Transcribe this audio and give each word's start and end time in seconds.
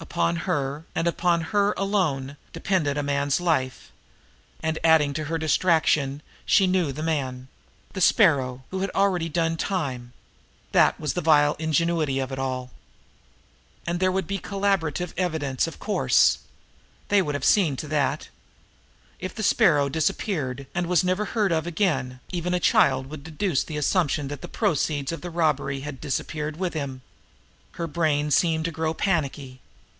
Upon 0.00 0.36
her, 0.36 0.84
and 0.94 1.08
upon 1.08 1.40
her 1.52 1.74
alone, 1.76 2.36
depended 2.52 2.96
a 2.96 3.02
man's 3.02 3.40
life, 3.40 3.90
and, 4.62 4.78
adding 4.84 5.12
to 5.14 5.24
her 5.24 5.38
distraction, 5.38 6.22
she 6.46 6.66
knew 6.68 6.92
the 6.92 7.02
man 7.02 7.48
the 7.92 8.00
Sparrow, 8.00 8.62
who 8.70 8.80
had 8.80 8.90
already 8.94 9.28
done 9.28 9.56
time; 9.56 10.12
that 10.72 10.98
was 11.00 11.12
the 11.12 11.20
vile 11.20 11.56
ingenuity 11.58 12.20
of 12.20 12.30
it 12.32 12.38
all. 12.38 12.70
And 13.88 13.98
there 13.98 14.12
would 14.12 14.30
le 14.30 14.38
corroborative 14.38 15.14
evidence, 15.16 15.66
of 15.66 15.78
course; 15.80 16.38
they 17.08 17.20
would 17.20 17.34
have 17.34 17.44
seen 17.44 17.74
to 17.76 17.88
that. 17.88 18.28
If 19.18 19.34
the 19.34 19.42
Sparrow 19.42 19.88
disappeared 19.88 20.68
and 20.76 20.86
was 20.86 21.04
never 21.04 21.26
heard 21.26 21.50
of 21.52 21.66
again, 21.66 22.20
even 22.30 22.54
a 22.54 22.60
child 22.60 23.08
would 23.08 23.24
deduce 23.24 23.62
the 23.64 23.76
assumption 23.76 24.28
that 24.28 24.42
the 24.42 24.48
proceeds 24.48 25.10
of 25.12 25.20
the 25.22 25.30
robbery 25.30 25.80
had 25.80 26.00
disappeared 26.00 26.56
with 26.56 26.72
him. 26.72 27.02
Her 27.72 27.88
brain 27.88 28.30
seemed 28.30 28.64
to 28.66 28.72
grow 28.72 28.94
panicky. 28.94 29.60